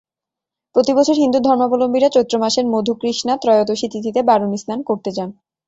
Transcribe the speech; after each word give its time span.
প্রতিবছর 0.75 1.15
হিন্দু 1.15 1.39
ধর্মাবলম্বীরা 1.41 2.09
চৈত্র 2.09 2.35
মাসের 2.39 2.65
মধুকৃষ্ণা 2.73 3.33
ত্রয়োদশী 3.37 3.87
তিথিতে 3.89 4.19
বারুণী 4.23 4.57
স্নান 4.57 4.79
করতে 4.89 5.09
যান। 5.11 5.29